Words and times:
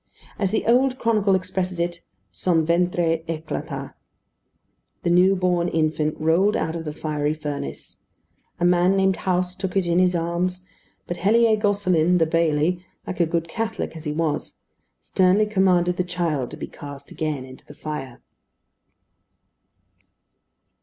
As 0.39 0.49
the 0.49 0.65
old 0.65 0.97
chronicle 0.97 1.35
expresses 1.35 1.79
it, 1.79 2.01
"Son 2.31 2.65
ventre 2.65 3.19
éclata." 3.29 3.93
The 5.03 5.11
new 5.11 5.35
born 5.35 5.67
infant 5.67 6.19
rolled 6.19 6.55
out 6.57 6.75
of 6.75 6.85
the 6.85 6.91
fiery 6.91 7.35
furnace. 7.35 7.97
A 8.59 8.65
man 8.65 8.95
named 8.97 9.15
House 9.17 9.55
took 9.55 9.77
it 9.77 9.85
in 9.85 9.99
his 9.99 10.15
arms; 10.15 10.65
but 11.05 11.17
Helier 11.17 11.55
Gosselin 11.55 12.17
the 12.17 12.25
bailli, 12.25 12.83
like 13.05 13.19
a 13.19 13.27
good 13.27 13.47
Catholic 13.47 13.95
as 13.95 14.05
he 14.05 14.11
was, 14.11 14.55
sternly 14.99 15.45
commanded 15.45 15.97
the 15.97 16.03
child 16.03 16.49
to 16.49 16.57
be 16.57 16.65
cast 16.65 17.11
again 17.11 17.45
into 17.45 17.63
the 17.67 17.75
fire. 17.75 18.23